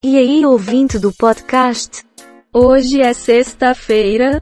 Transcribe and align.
E 0.00 0.16
aí, 0.16 0.46
ouvinte 0.46 0.96
do 0.96 1.12
podcast? 1.12 2.04
Hoje 2.54 3.00
é 3.02 3.12
sexta-feira, 3.12 4.40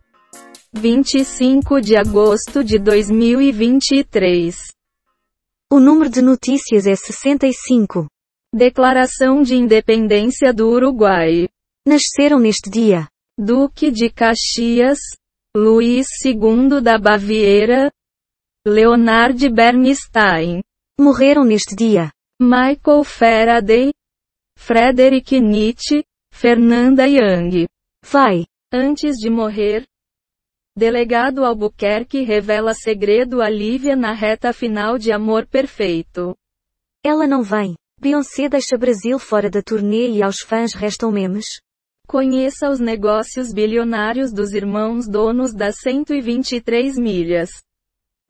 25 0.71 1.81
de 1.81 1.97
agosto 1.97 2.63
de 2.63 2.79
2023. 2.79 4.55
O 5.73 5.81
número 5.81 6.11
de 6.11 6.21
notícias 6.21 6.87
é 6.87 6.95
65. 6.95 8.07
Declaração 8.55 9.43
de 9.43 9.55
Independência 9.57 10.53
do 10.53 10.69
Uruguai. 10.69 11.49
Nasceram 11.89 12.39
neste 12.39 12.69
dia 12.69 13.09
Duque 13.39 13.91
de 13.91 14.11
Caxias, 14.11 14.99
Luís 15.57 16.07
II 16.23 16.83
da 16.83 16.99
Baviera, 16.99 17.91
Leonard 18.67 19.49
Bernstein, 19.49 20.61
morreram 21.01 21.45
neste 21.45 21.75
dia 21.75 22.11
Michael 22.39 23.05
Faraday, 23.05 23.96
Frederick 24.57 25.41
Nietzsche, 25.41 26.05
Fernanda 26.33 27.07
Young. 27.07 27.67
Vai. 28.03 28.47
Antes 28.73 29.17
de 29.17 29.31
morrer, 29.31 29.87
Delegado 30.79 31.43
Albuquerque 31.43 32.23
revela 32.23 32.75
segredo 32.75 33.41
a 33.41 33.49
Lívia 33.49 33.97
na 33.97 34.13
reta 34.13 34.53
final 34.53 34.99
de 34.99 35.11
Amor 35.11 35.47
Perfeito. 35.47 36.37
Ela 37.03 37.27
não 37.27 37.43
vem. 37.43 37.75
Beyoncé 37.99 38.47
deixa 38.47 38.77
Brasil 38.77 39.19
fora 39.19 39.49
da 39.49 39.63
turnê 39.63 40.11
e 40.11 40.23
aos 40.23 40.41
fãs 40.41 40.75
restam 40.75 41.11
memes. 41.11 41.63
Conheça 42.07 42.69
os 42.69 42.79
negócios 42.79 43.55
bilionários 43.55 44.31
dos 44.31 44.53
irmãos 44.53 45.09
donos 45.09 45.55
das 45.55 45.77
123 45.81 46.99
milhas. 46.99 47.49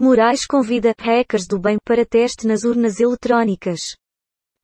Moraes 0.01 0.47
convida 0.47 0.95
hackers 1.01 1.49
do 1.49 1.59
bem 1.59 1.79
para 1.85 2.07
teste 2.07 2.47
nas 2.47 2.63
urnas 2.63 3.01
eletrônicas. 3.01 3.97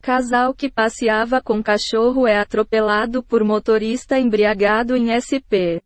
Casal 0.03 0.53
que 0.53 0.69
passeava 0.69 1.41
com 1.41 1.63
cachorro 1.63 2.27
é 2.27 2.37
atropelado 2.37 3.23
por 3.23 3.45
motorista 3.45 4.19
embriagado 4.19 4.97
em 4.97 5.15
SP. 5.15 5.79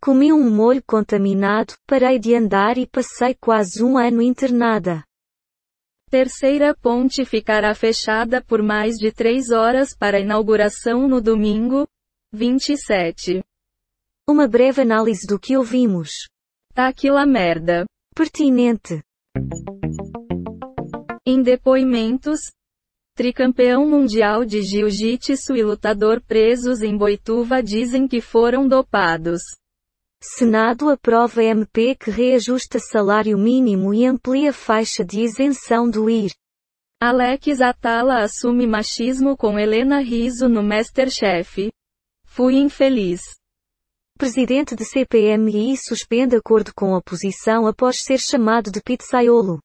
Comi 0.00 0.32
um 0.32 0.50
molho 0.50 0.82
contaminado, 0.86 1.74
parei 1.86 2.18
de 2.18 2.34
andar 2.34 2.78
e 2.78 2.86
passei 2.86 3.34
quase 3.34 3.84
um 3.84 3.98
ano 3.98 4.22
internada. 4.22 5.04
Terceira 6.08 6.74
ponte 6.74 7.26
ficará 7.26 7.74
fechada 7.74 8.42
por 8.42 8.62
mais 8.62 8.94
de 8.96 9.12
três 9.12 9.50
horas 9.50 9.94
para 9.94 10.18
inauguração 10.18 11.06
no 11.06 11.20
domingo, 11.20 11.86
27. 12.32 13.44
Uma 14.26 14.48
breve 14.48 14.80
análise 14.80 15.26
do 15.26 15.38
que 15.38 15.58
ouvimos. 15.58 16.26
Tá 16.72 16.88
aquela 16.88 17.26
merda. 17.26 17.84
Pertinente. 18.14 19.02
Em 21.26 21.42
depoimentos, 21.42 22.40
tricampeão 23.14 23.88
mundial 23.88 24.44
de 24.44 24.62
jiu-jitsu 24.62 25.54
e 25.54 25.62
lutador 25.62 26.20
presos 26.20 26.80
em 26.80 26.96
Boituva 26.96 27.62
dizem 27.62 28.08
que 28.08 28.20
foram 28.20 28.66
dopados. 28.66 29.40
Senado 30.20 30.88
aprova 30.88 31.42
MP 31.42 31.94
que 31.96 32.10
reajusta 32.10 32.78
salário 32.78 33.36
mínimo 33.36 33.92
e 33.92 34.06
amplia 34.06 34.52
faixa 34.52 35.04
de 35.04 35.20
isenção 35.20 35.90
do 35.90 36.08
IR. 36.08 36.32
Alex 37.00 37.60
Atala 37.60 38.22
assume 38.22 38.66
machismo 38.66 39.36
com 39.36 39.58
Helena 39.58 39.98
Riso 39.98 40.48
no 40.48 40.62
Masterchef. 40.62 41.72
Fui 42.24 42.54
infeliz. 42.54 43.20
Presidente 44.16 44.76
de 44.76 44.84
CPMI 44.84 45.76
suspende 45.76 46.36
acordo 46.36 46.72
com 46.72 46.94
oposição 46.94 47.66
após 47.66 48.04
ser 48.04 48.18
chamado 48.18 48.70
de 48.70 48.80
pizzaiolo. 48.80 49.58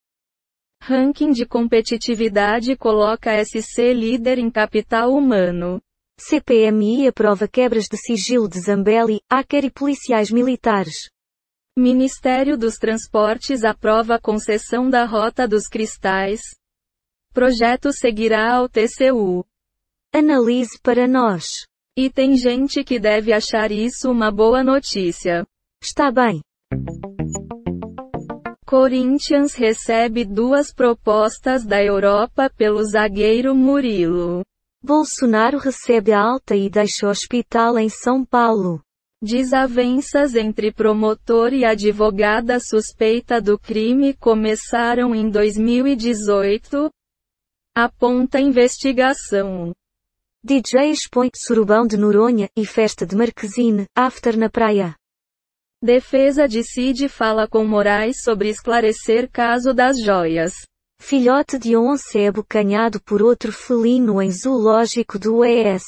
Ranking 0.82 1.32
de 1.32 1.46
competitividade 1.46 2.76
coloca 2.78 3.44
SC 3.44 3.94
líder 3.94 4.38
em 4.38 4.50
capital 4.50 5.14
humano. 5.14 5.82
CPMI 6.20 7.08
aprova 7.08 7.48
quebras 7.48 7.86
de 7.86 7.98
sigilo 7.98 8.50
de 8.50 8.60
Zambelli, 8.60 9.20
hacker 9.32 9.66
e 9.66 9.72
policiais 9.72 10.32
militares. 10.32 11.10
Ministério 11.78 12.58
dos 12.58 12.76
Transportes 12.76 13.64
aprova 13.64 14.20
concessão 14.20 14.90
da 14.90 15.06
Rota 15.06 15.48
dos 15.48 15.68
Cristais. 15.68 16.42
Projeto 17.34 17.94
seguirá 17.94 18.56
ao 18.56 18.68
TCU. 18.68 19.46
Analise 20.12 20.80
para 20.82 21.08
nós. 21.08 21.68
E 21.96 22.10
tem 22.10 22.36
gente 22.36 22.84
que 22.84 23.00
deve 23.00 23.32
achar 23.32 23.72
isso 23.72 24.10
uma 24.10 24.32
boa 24.32 24.64
notícia. 24.64 25.46
Está 25.80 26.12
bem. 26.12 26.42
Corinthians 28.68 29.54
recebe 29.54 30.26
duas 30.26 30.74
propostas 30.74 31.64
da 31.66 31.82
Europa 31.82 32.50
pelo 32.50 32.84
zagueiro 32.84 33.56
Murilo. 33.56 34.42
Bolsonaro 34.84 35.58
recebe 35.58 36.12
alta 36.12 36.54
e 36.54 36.70
deixa 36.70 37.08
hospital 37.08 37.80
em 37.80 37.88
São 37.88 38.26
Paulo. 38.26 38.82
Desavenças 39.24 40.36
entre 40.36 40.74
promotor 40.74 41.54
e 41.54 41.64
advogada 41.64 42.60
suspeita 42.60 43.40
do 43.40 43.58
crime 43.58 44.14
começaram 44.14 45.16
em 45.16 45.30
2018. 45.30 46.92
Aponta 47.74 48.38
investigação. 48.38 49.72
DJ 50.44 50.92
expõe 50.92 51.30
surubão 51.34 51.88
de 51.88 51.96
Noronha 51.96 52.50
e 52.54 52.66
festa 52.66 53.06
de 53.06 53.16
Marquesine, 53.16 53.86
after 53.96 54.36
na 54.36 54.50
praia. 54.50 54.94
Defesa 55.84 56.48
de 56.48 56.64
Cid 56.64 57.08
fala 57.08 57.48
com 57.48 57.64
Moraes 57.64 58.24
sobre 58.24 58.50
esclarecer 58.50 59.30
caso 59.30 59.76
das 59.76 60.02
joias. 60.02 60.54
Filhote 61.00 61.60
de 61.60 61.78
onça 61.78 62.18
é 62.18 62.28
abocanhado 62.28 63.00
por 63.00 63.22
outro 63.22 63.52
felino 63.52 64.20
em 64.20 64.32
zoológico 64.32 65.20
do 65.20 65.46
ES. 65.46 65.84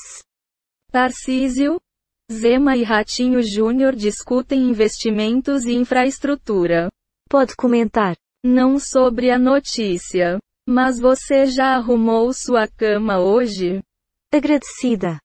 Tarcísio, 0.91 1.79
Zema 2.31 2.77
e 2.77 2.83
Ratinho 2.83 3.41
Júnior 3.41 3.95
discutem 3.95 4.69
investimentos 4.69 5.65
e 5.65 5.73
infraestrutura. 5.73 6.89
Pode 7.27 7.55
comentar. 7.55 8.15
Não 8.45 8.77
sobre 8.77 9.31
a 9.31 9.39
notícia. 9.39 10.37
Mas 10.67 10.99
você 10.99 11.47
já 11.47 11.73
arrumou 11.73 12.31
sua 12.31 12.67
cama 12.67 13.19
hoje? 13.19 13.81
Agradecida. 14.31 15.19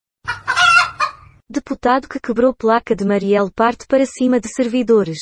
Deputado 1.54 2.08
que 2.08 2.18
quebrou 2.18 2.52
placa 2.52 2.96
de 2.96 3.04
Marielle 3.04 3.48
parte 3.48 3.86
para 3.86 4.04
cima 4.04 4.40
de 4.40 4.48
servidores. 4.48 5.20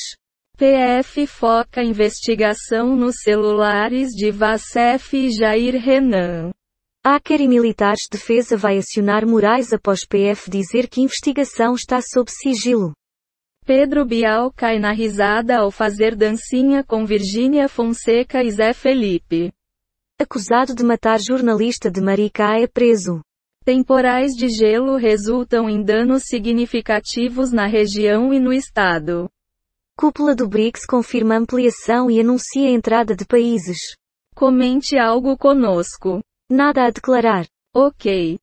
PF 0.57 1.27
foca 1.27 1.83
investigação 1.83 2.95
nos 2.95 3.17
celulares 3.21 4.09
de 4.09 4.31
Vacef 4.31 5.15
e 5.15 5.29
Jair 5.29 5.79
Renan. 5.79 6.49
Hacker 7.05 7.39
e 7.39 7.47
Militares 7.47 8.07
Defesa 8.11 8.57
vai 8.57 8.79
acionar 8.79 9.27
Moraes 9.27 9.71
após 9.71 10.07
PF 10.07 10.49
dizer 10.49 10.89
que 10.89 11.01
investigação 11.01 11.75
está 11.75 12.01
sob 12.01 12.31
sigilo. 12.31 12.93
Pedro 13.63 14.03
Bial 14.03 14.51
cai 14.51 14.79
na 14.79 14.91
risada 14.91 15.59
ao 15.59 15.69
fazer 15.69 16.15
dancinha 16.15 16.83
com 16.83 17.05
Virgínia 17.05 17.69
Fonseca 17.69 18.43
e 18.43 18.49
Zé 18.49 18.73
Felipe. 18.73 19.51
Acusado 20.19 20.73
de 20.73 20.83
matar 20.83 21.19
jornalista 21.19 21.91
de 21.91 22.01
Maricá 22.01 22.59
é 22.59 22.65
preso. 22.65 23.21
Temporais 23.65 24.33
de 24.33 24.49
gelo 24.49 24.97
resultam 24.97 25.69
em 25.69 25.81
danos 25.81 26.23
significativos 26.25 27.53
na 27.53 27.65
região 27.65 28.33
e 28.33 28.39
no 28.39 28.51
estado. 28.51 29.29
Cúpula 29.97 30.35
do 30.35 30.49
BRICS 30.49 30.85
confirma 30.85 31.37
ampliação 31.37 32.11
e 32.11 32.19
anuncia 32.19 32.67
a 32.67 32.71
entrada 32.71 33.15
de 33.15 33.25
países. 33.25 33.77
Comente 34.35 34.97
algo 34.97 35.37
conosco. 35.37 36.21
Nada 36.51 36.87
a 36.87 36.89
declarar. 36.89 37.47
Ok. 37.73 38.37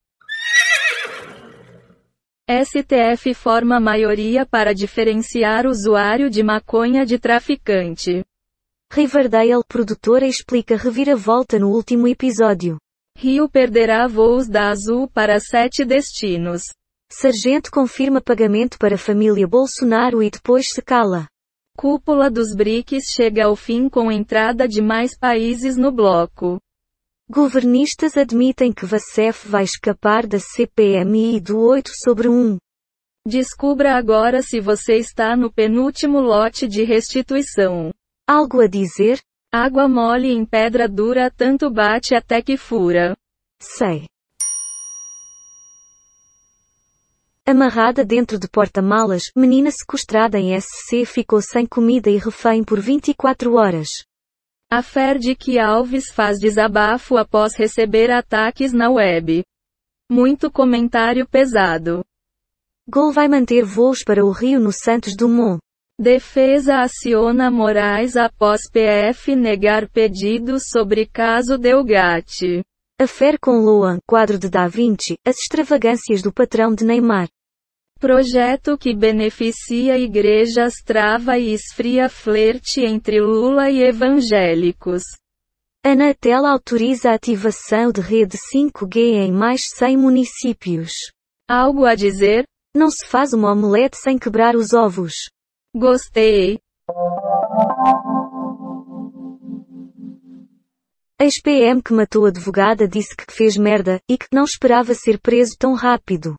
STF 2.49 3.35
forma 3.35 3.79
maioria 3.79 4.47
para 4.47 4.73
diferenciar 4.73 5.67
usuário 5.67 6.31
de 6.31 6.43
maconha 6.43 7.05
de 7.05 7.19
traficante. 7.19 8.25
Riverdale 8.91 9.63
produtora 9.69 10.27
explica 10.27 10.77
reviravolta 10.77 11.59
no 11.59 11.69
último 11.69 12.09
episódio. 12.09 12.79
Rio 13.23 13.51
perderá 13.51 14.07
voos 14.07 14.49
da 14.49 14.71
Azul 14.71 15.07
para 15.07 15.39
sete 15.39 15.85
destinos. 15.85 16.63
Sargento 17.13 17.71
confirma 17.71 18.19
pagamento 18.19 18.79
para 18.79 18.97
família 18.97 19.47
Bolsonaro 19.47 20.23
e 20.23 20.31
depois 20.31 20.71
se 20.71 20.81
cala. 20.81 21.27
Cúpula 21.77 22.31
dos 22.31 22.55
BRICS 22.57 23.13
chega 23.15 23.45
ao 23.45 23.55
fim 23.55 23.91
com 23.91 24.11
entrada 24.11 24.67
de 24.67 24.81
mais 24.81 25.19
países 25.19 25.77
no 25.77 25.93
bloco. 25.93 26.59
Governistas 27.31 28.17
admitem 28.17 28.73
que 28.73 28.87
Vacef 28.87 29.47
vai 29.47 29.65
escapar 29.65 30.27
da 30.27 30.39
CPMI 30.39 31.41
do 31.41 31.59
8 31.61 31.91
sobre 32.03 32.27
1. 32.27 32.57
Descubra 33.29 33.97
agora 33.97 34.41
se 34.41 34.61
você 34.61 34.95
está 34.95 35.37
no 35.37 35.53
penúltimo 35.53 36.21
lote 36.21 36.67
de 36.67 36.85
restituição. 36.85 37.91
Algo 38.27 38.63
a 38.63 38.67
dizer? 38.67 39.21
Água 39.53 39.89
mole 39.89 40.31
em 40.31 40.45
pedra 40.45 40.89
dura 40.89 41.29
tanto 41.29 41.69
bate 41.69 42.15
até 42.15 42.41
que 42.41 42.57
fura. 42.57 43.17
Sei. 43.61 44.07
Amarrada 47.45 48.05
dentro 48.05 48.39
de 48.39 48.49
porta-malas, 48.49 49.25
menina 49.37 49.73
sequestrada 49.73 50.39
em 50.39 50.57
SC 50.57 51.05
ficou 51.05 51.43
sem 51.43 51.67
comida 51.67 52.09
e 52.09 52.17
refém 52.17 52.63
por 52.63 52.79
24 52.79 53.55
horas. 53.55 53.89
A 54.71 54.85
Ferdic 54.85 55.59
Alves 55.59 56.13
faz 56.13 56.39
desabafo 56.39 57.17
após 57.17 57.57
receber 57.57 58.09
ataques 58.13 58.73
na 58.73 58.89
web. 58.89 59.43
Muito 60.09 60.49
comentário 60.49 61.27
pesado. 61.27 62.05
Gol 62.89 63.11
vai 63.11 63.27
manter 63.27 63.65
voos 63.65 64.05
para 64.05 64.25
o 64.25 64.31
Rio 64.31 64.61
no 64.61 64.71
Santos 64.71 65.17
Dumont. 65.17 65.59
Defesa 66.01 66.81
aciona 66.81 67.51
Moraes 67.51 68.17
após 68.17 68.63
PF 68.73 69.37
negar 69.37 69.87
pedidos 69.87 70.63
sobre 70.73 71.05
caso 71.05 71.59
Delgatti. 71.59 72.65
Affair 72.99 73.39
com 73.39 73.59
Luan, 73.59 73.99
quadro 74.07 74.39
de 74.39 74.49
Da 74.49 74.67
Vinci, 74.67 75.19
as 75.27 75.37
extravagâncias 75.37 76.23
do 76.23 76.33
patrão 76.33 76.75
de 76.75 76.87
Neymar. 76.87 77.29
Projeto 77.99 78.79
que 78.79 78.97
beneficia 78.97 79.99
igrejas 79.99 80.73
trava 80.83 81.37
e 81.37 81.53
esfria 81.53 82.09
flerte 82.09 82.81
entre 82.81 83.21
Lula 83.21 83.71
e 83.71 83.83
evangélicos. 83.83 85.03
Anatel 85.85 86.47
autoriza 86.47 87.11
a 87.11 87.15
ativação 87.15 87.93
de 87.93 88.01
rede 88.01 88.39
5G 88.39 88.97
em 88.97 89.33
mais 89.33 89.69
100 89.77 89.99
municípios. 89.99 90.93
Algo 91.47 91.85
a 91.85 91.95
dizer? 91.95 92.47
Não 92.75 92.89
se 92.91 93.07
faz 93.07 93.35
uma 93.35 93.53
omelete 93.53 93.99
sem 93.99 94.19
quebrar 94.19 94.57
os 94.57 94.73
ovos. 94.73 95.29
Gostei. 95.73 96.59
Ex-PM 101.21 101.81
que 101.81 101.93
matou 101.93 102.27
a 102.27 102.29
advogada 102.31 102.89
disse 102.89 103.15
que 103.15 103.33
fez 103.33 103.57
merda, 103.57 104.01
e 104.09 104.19
que 104.19 104.27
não 104.33 104.43
esperava 104.43 104.95
ser 104.95 105.21
preso 105.21 105.55
tão 105.57 105.75
rápido. 105.75 106.35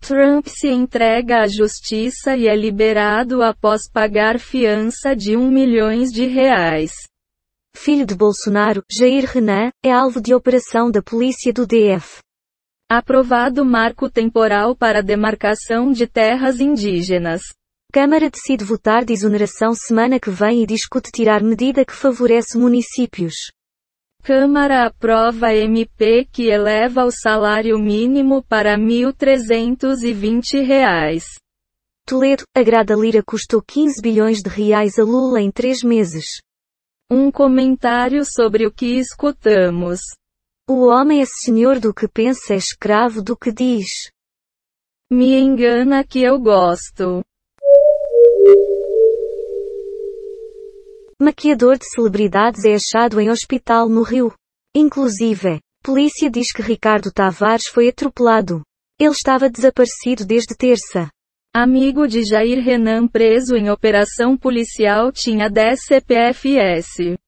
Trump 0.00 0.48
se 0.48 0.66
entrega 0.66 1.42
à 1.42 1.46
justiça 1.46 2.36
e 2.36 2.48
é 2.48 2.56
liberado 2.56 3.40
após 3.40 3.88
pagar 3.88 4.40
fiança 4.40 5.14
de 5.14 5.36
um 5.36 5.48
milhões 5.48 6.10
de 6.10 6.26
reais. 6.26 6.90
Filho 7.76 8.04
de 8.04 8.16
Bolsonaro, 8.16 8.82
Jair 8.90 9.26
Renan, 9.26 9.70
é 9.80 9.92
alvo 9.92 10.20
de 10.20 10.34
operação 10.34 10.90
da 10.90 11.00
polícia 11.00 11.52
do 11.52 11.64
DF. 11.64 12.18
Aprovado 12.90 13.64
marco 13.64 14.10
temporal 14.10 14.74
para 14.74 15.04
demarcação 15.04 15.92
de 15.92 16.08
terras 16.08 16.58
indígenas. 16.58 17.42
Câmara 17.92 18.30
decide 18.30 18.62
votar 18.64 19.04
de 19.04 19.12
exoneração 19.12 19.74
semana 19.74 20.20
que 20.20 20.30
vem 20.30 20.62
e 20.62 20.66
discute 20.66 21.10
tirar 21.10 21.42
medida 21.42 21.84
que 21.84 21.92
favorece 21.92 22.56
municípios. 22.56 23.34
Câmara 24.22 24.86
aprova 24.86 25.52
MP 25.52 26.24
que 26.30 26.48
eleva 26.48 27.04
o 27.04 27.10
salário 27.10 27.76
mínimo 27.80 28.44
para 28.44 28.78
1.320 28.78 30.64
reais. 30.64 31.24
Toledo, 32.06 32.44
a 32.56 32.62
grada 32.62 32.94
lira 32.94 33.24
custou 33.24 33.60
15 33.60 34.00
bilhões 34.00 34.38
de 34.38 34.48
reais 34.48 34.96
a 34.96 35.02
Lula 35.02 35.40
em 35.40 35.50
três 35.50 35.82
meses. 35.82 36.40
Um 37.10 37.28
comentário 37.28 38.24
sobre 38.24 38.66
o 38.66 38.70
que 38.70 39.00
escutamos. 39.00 39.98
O 40.68 40.86
homem 40.86 41.22
é 41.22 41.26
senhor 41.26 41.80
do 41.80 41.92
que 41.92 42.06
pensa 42.06 42.54
é 42.54 42.56
escravo 42.56 43.20
do 43.20 43.36
que 43.36 43.50
diz. 43.50 44.12
Me 45.10 45.36
engana 45.40 46.04
que 46.04 46.22
eu 46.22 46.38
gosto. 46.38 47.24
Maquiador 51.22 51.76
de 51.76 51.84
celebridades 51.84 52.64
é 52.64 52.74
achado 52.74 53.20
em 53.20 53.28
hospital 53.28 53.90
no 53.90 54.00
Rio. 54.00 54.32
Inclusive, 54.74 55.60
polícia 55.82 56.30
diz 56.30 56.50
que 56.50 56.62
Ricardo 56.62 57.12
Tavares 57.12 57.66
foi 57.66 57.90
atropelado. 57.90 58.62
Ele 58.98 59.10
estava 59.10 59.50
desaparecido 59.50 60.24
desde 60.24 60.56
terça. 60.56 61.10
Amigo 61.54 62.08
de 62.08 62.24
Jair 62.24 62.64
Renan 62.64 63.06
preso 63.06 63.54
em 63.54 63.68
operação 63.68 64.34
policial 64.34 65.12
tinha 65.12 65.50
10 65.50 65.80
CPFS. 65.84 67.18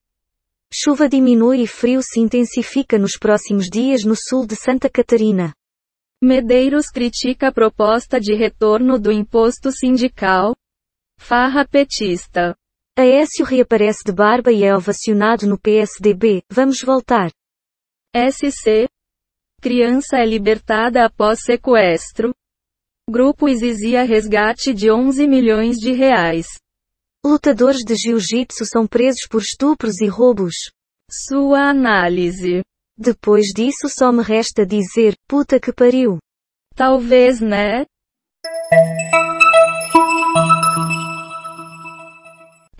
Chuva 0.72 1.06
diminui 1.06 1.60
e 1.60 1.66
frio 1.66 2.00
se 2.02 2.18
intensifica 2.18 2.98
nos 2.98 3.18
próximos 3.18 3.68
dias 3.68 4.04
no 4.04 4.16
sul 4.16 4.46
de 4.46 4.56
Santa 4.56 4.88
Catarina. 4.88 5.52
Medeiros 6.18 6.86
critica 6.86 7.48
a 7.48 7.52
proposta 7.52 8.18
de 8.18 8.34
retorno 8.34 8.98
do 8.98 9.12
imposto 9.12 9.70
sindical. 9.70 10.56
Farra 11.18 11.68
petista. 11.68 12.56
Aécio 12.98 13.46
reaparece 13.46 14.00
de 14.04 14.12
barba 14.12 14.52
e 14.52 14.64
é 14.64 14.76
ovacionado 14.76 15.46
no 15.46 15.58
PSDB. 15.58 16.42
Vamos 16.50 16.82
voltar. 16.82 17.30
SC. 18.14 18.86
Criança 19.62 20.18
é 20.18 20.26
libertada 20.26 21.06
após 21.06 21.40
sequestro. 21.42 22.34
Grupo 23.08 23.48
exizia 23.48 24.02
resgate 24.04 24.74
de 24.74 24.90
11 24.90 25.26
milhões 25.26 25.76
de 25.76 25.92
reais. 25.92 26.46
Lutadores 27.24 27.82
de 27.82 27.94
jiu-jitsu 27.94 28.66
são 28.66 28.86
presos 28.86 29.26
por 29.26 29.40
estupros 29.40 30.02
e 30.02 30.06
roubos. 30.06 30.54
Sua 31.10 31.70
análise. 31.70 32.62
Depois 32.98 33.46
disso 33.54 33.88
só 33.88 34.12
me 34.12 34.22
resta 34.22 34.66
dizer, 34.66 35.14
puta 35.26 35.58
que 35.58 35.72
pariu. 35.72 36.18
Talvez, 36.74 37.40
né? 37.40 37.86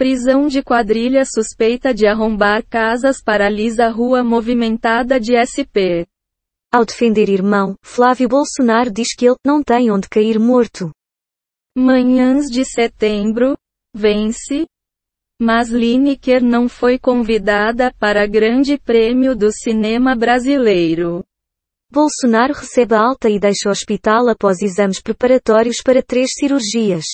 Prisão 0.02 0.48
de 0.48 0.64
quadrilha 0.64 1.22
suspeita 1.24 1.94
de 1.94 2.08
arrombar 2.08 2.64
casas 2.68 3.22
paralisa 3.22 3.88
rua 3.88 4.24
movimentada 4.24 5.20
de 5.20 5.34
SP. 5.38 6.10
Ao 6.72 6.84
defender 6.84 7.28
irmão, 7.28 7.76
Flávio 7.84 8.28
Bolsonaro 8.28 8.90
diz 8.90 9.14
que 9.14 9.26
ele 9.26 9.36
não 9.46 9.62
tem 9.62 9.92
onde 9.92 10.08
cair 10.08 10.40
morto. 10.40 10.90
Manhãs 11.78 12.46
de 12.50 12.64
setembro, 12.64 13.56
vence. 13.94 14.66
Mas 15.40 15.68
Lineker 15.68 16.42
não 16.42 16.68
foi 16.68 16.98
convidada 16.98 17.94
para 17.96 18.26
Grande 18.26 18.76
Prêmio 18.76 19.36
do 19.36 19.52
Cinema 19.52 20.16
Brasileiro. 20.16 21.22
Bolsonaro 21.92 22.54
recebe 22.54 22.96
alta 22.96 23.30
e 23.30 23.38
deixa 23.38 23.68
o 23.68 23.70
hospital 23.70 24.28
após 24.28 24.62
exames 24.62 25.00
preparatórios 25.00 25.76
para 25.80 26.02
três 26.02 26.30
cirurgias. 26.36 27.04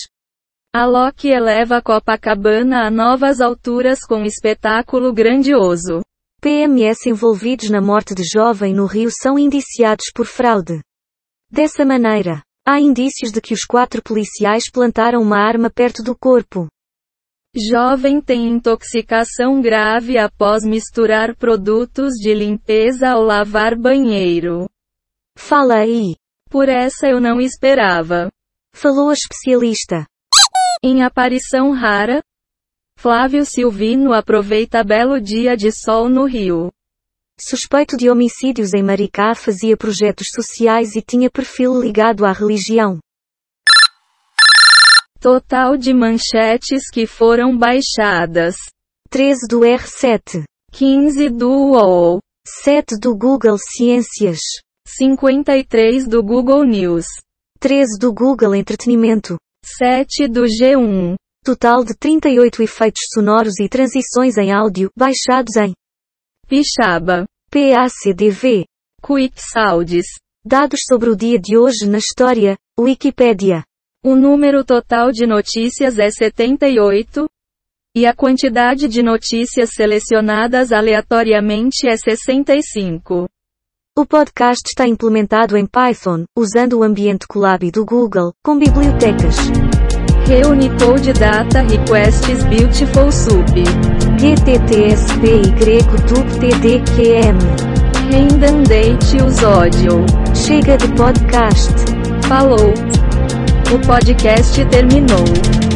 Alok 0.80 1.26
eleva 1.26 1.82
Copacabana 1.82 2.86
a 2.86 2.90
novas 2.90 3.40
alturas 3.40 3.98
com 4.06 4.22
espetáculo 4.22 5.12
grandioso. 5.12 6.02
PMS 6.40 7.08
envolvidos 7.08 7.68
na 7.68 7.80
morte 7.80 8.14
de 8.14 8.22
jovem 8.22 8.72
no 8.72 8.86
Rio 8.86 9.10
são 9.10 9.36
indiciados 9.36 10.04
por 10.14 10.24
fraude. 10.24 10.80
Dessa 11.50 11.84
maneira, 11.84 12.44
há 12.64 12.78
indícios 12.78 13.32
de 13.32 13.40
que 13.40 13.52
os 13.52 13.64
quatro 13.64 14.00
policiais 14.00 14.70
plantaram 14.70 15.20
uma 15.20 15.38
arma 15.38 15.68
perto 15.68 16.00
do 16.00 16.16
corpo. 16.16 16.68
Jovem 17.56 18.20
tem 18.20 18.46
intoxicação 18.46 19.60
grave 19.60 20.16
após 20.16 20.62
misturar 20.62 21.34
produtos 21.34 22.12
de 22.14 22.32
limpeza 22.32 23.08
ao 23.08 23.22
lavar 23.24 23.76
banheiro. 23.76 24.70
Fala 25.36 25.78
aí. 25.78 26.14
Por 26.48 26.68
essa 26.68 27.08
eu 27.08 27.20
não 27.20 27.40
esperava. 27.40 28.30
Falou 28.72 29.10
a 29.10 29.12
especialista. 29.12 30.06
Em 30.82 31.02
aparição 31.02 31.72
rara, 31.72 32.22
Flávio 32.96 33.44
Silvino 33.44 34.12
aproveita 34.12 34.84
belo 34.84 35.20
dia 35.20 35.56
de 35.56 35.72
sol 35.72 36.08
no 36.08 36.24
Rio. 36.24 36.70
Suspeito 37.40 37.96
de 37.96 38.08
homicídios 38.08 38.74
em 38.74 38.82
Maricá 38.82 39.34
fazia 39.34 39.76
projetos 39.76 40.30
sociais 40.30 40.94
e 40.94 41.02
tinha 41.02 41.30
perfil 41.30 41.80
ligado 41.80 42.24
à 42.24 42.32
religião. 42.32 42.98
Total 45.20 45.76
de 45.76 45.92
manchetes 45.92 46.88
que 46.92 47.06
foram 47.06 47.56
baixadas. 47.56 48.54
13 49.10 49.48
do 49.48 49.60
R7. 49.60 50.44
15 50.72 51.28
do 51.28 51.50
UOL. 51.50 52.20
7 52.46 52.98
do 53.00 53.16
Google 53.16 53.58
Ciências. 53.58 54.40
53 54.86 56.06
do 56.06 56.22
Google 56.22 56.64
News. 56.64 57.06
13 57.58 57.98
do 57.98 58.12
Google 58.12 58.54
Entretenimento. 58.54 59.36
7 59.64 60.28
do 60.28 60.42
G1. 60.44 61.16
Total 61.44 61.84
de 61.84 61.96
38 61.96 62.62
efeitos 62.62 63.02
sonoros 63.12 63.58
e 63.60 63.68
transições 63.68 64.36
em 64.36 64.52
áudio, 64.52 64.90
baixados 64.96 65.56
em 65.56 65.72
Pixaba. 66.48 67.24
PACDV. 67.50 68.66
Quick 69.02 69.34
Sounds. 69.40 70.06
Dados 70.44 70.80
sobre 70.86 71.08
o 71.08 71.16
dia 71.16 71.38
de 71.38 71.56
hoje 71.56 71.86
na 71.86 71.98
história, 71.98 72.56
Wikipédia. 72.78 73.64
O 74.04 74.14
número 74.14 74.64
total 74.64 75.10
de 75.10 75.26
notícias 75.26 75.98
é 75.98 76.10
78. 76.10 77.26
E 77.96 78.06
a 78.06 78.14
quantidade 78.14 78.86
de 78.86 79.02
notícias 79.02 79.70
selecionadas 79.74 80.72
aleatoriamente 80.72 81.88
é 81.88 81.96
65. 81.96 83.28
O 83.98 84.06
podcast 84.06 84.62
está 84.64 84.86
implementado 84.86 85.56
em 85.56 85.66
Python, 85.66 86.22
usando 86.38 86.74
o 86.74 86.82
ambiente 86.84 87.26
Colab 87.26 87.68
do 87.72 87.84
Google, 87.84 88.32
com 88.44 88.56
bibliotecas. 88.56 89.34
Reunicode 90.24 91.12
Data 91.14 91.62
Requests 91.62 92.44
Beautiful 92.44 93.10
Soup. 93.10 93.44
GTTSPY 94.20 95.52
TDQM. 96.38 97.38
Redundante 98.08 99.16
Usódio. 99.16 100.06
Chega 100.32 100.76
de 100.76 100.86
podcast. 100.94 101.74
Falou. 102.28 102.72
O 103.74 103.84
podcast 103.84 104.64
terminou. 104.66 105.67